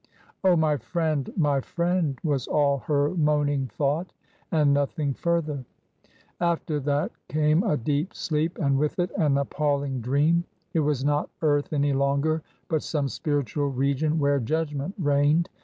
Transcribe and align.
"Oh 0.43 0.55
my 0.55 0.77
friend! 0.77 1.31
my 1.37 1.59
friend!" 1.61 2.19
was 2.23 2.47
all 2.47 2.79
her 2.87 3.11
moaning 3.13 3.67
thought 3.67 4.13
and 4.51 4.73
nothing 4.73 5.13
further. 5.13 5.63
After 6.39 6.79
that 6.79 7.11
came 7.27 7.61
a 7.61 7.77
deep 7.77 8.15
sleep 8.15 8.57
and 8.57 8.79
with 8.79 8.97
it 8.97 9.11
an 9.15 9.37
appalling 9.37 10.01
dream. 10.01 10.45
It 10.73 10.79
was 10.79 11.03
npt 11.03 11.29
earth 11.43 11.71
any 11.71 11.93
longer, 11.93 12.41
but 12.67 12.81
some 12.81 13.09
spiritual 13.09 13.67
region 13.67 14.17
where 14.17 14.39
Judgment 14.39 14.95
reigned. 14.97 15.49